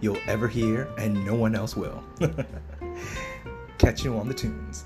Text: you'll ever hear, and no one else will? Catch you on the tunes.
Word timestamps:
you'll 0.00 0.18
ever 0.26 0.48
hear, 0.48 0.88
and 0.98 1.24
no 1.24 1.34
one 1.34 1.54
else 1.54 1.76
will? 1.76 2.02
Catch 3.78 4.04
you 4.04 4.16
on 4.16 4.28
the 4.28 4.34
tunes. 4.34 4.84